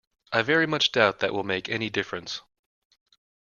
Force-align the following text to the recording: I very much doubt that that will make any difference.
I 0.33 0.41
very 0.41 0.65
much 0.65 0.91
doubt 0.93 1.19
that 1.19 1.27
that 1.27 1.33
will 1.35 1.43
make 1.43 1.69
any 1.69 1.91
difference. 1.91 2.41